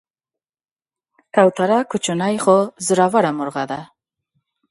[1.35, 2.55] کوتره کوچنۍ خو
[2.87, 3.81] زړوره مرغه ده.